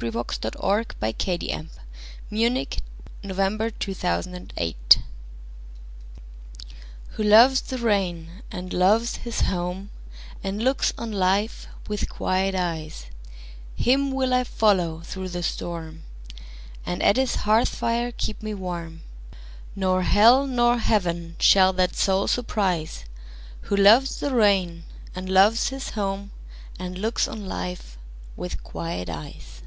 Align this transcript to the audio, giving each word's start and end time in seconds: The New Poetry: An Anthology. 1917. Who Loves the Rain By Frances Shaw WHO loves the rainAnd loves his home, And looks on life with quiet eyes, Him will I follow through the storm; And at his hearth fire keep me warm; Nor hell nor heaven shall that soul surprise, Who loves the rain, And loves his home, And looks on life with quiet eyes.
The 0.00 0.06
New 0.06 0.12
Poetry: 0.24 1.48
An 1.52 1.68
Anthology. 2.30 2.76
1917. 3.20 4.76
Who 7.10 7.22
Loves 7.22 7.60
the 7.62 7.78
Rain 7.78 8.42
By 8.50 8.58
Frances 8.68 8.72
Shaw 8.72 8.72
WHO 8.72 8.72
loves 8.72 8.72
the 8.72 8.72
rainAnd 8.72 8.72
loves 8.78 9.16
his 9.18 9.40
home, 9.42 9.90
And 10.42 10.60
looks 10.62 10.92
on 10.98 11.12
life 11.12 11.68
with 11.88 12.08
quiet 12.10 12.56
eyes, 12.56 13.06
Him 13.76 14.10
will 14.10 14.34
I 14.34 14.42
follow 14.42 15.00
through 15.00 15.28
the 15.28 15.44
storm; 15.44 16.02
And 16.84 17.00
at 17.00 17.16
his 17.16 17.36
hearth 17.46 17.68
fire 17.68 18.10
keep 18.10 18.42
me 18.42 18.52
warm; 18.52 19.02
Nor 19.76 20.02
hell 20.02 20.44
nor 20.48 20.78
heaven 20.78 21.36
shall 21.38 21.72
that 21.74 21.94
soul 21.94 22.26
surprise, 22.26 23.04
Who 23.62 23.76
loves 23.76 24.18
the 24.18 24.34
rain, 24.34 24.84
And 25.14 25.30
loves 25.30 25.68
his 25.68 25.90
home, 25.90 26.32
And 26.80 26.98
looks 26.98 27.26
on 27.28 27.46
life 27.46 27.96
with 28.36 28.62
quiet 28.64 29.08
eyes. 29.08 29.60